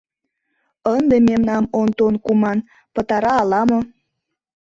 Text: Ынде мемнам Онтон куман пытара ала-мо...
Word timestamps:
Ынде 0.95 1.15
мемнам 1.27 1.63
Онтон 1.81 2.13
куман 2.25 2.57
пытара 2.95 3.31
ала-мо... 3.41 3.79